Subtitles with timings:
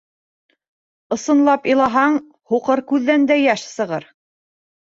[1.15, 2.17] Ысынлап илаһаң,
[2.55, 4.13] һуҡыр күҙҙән дә йәш сығыр.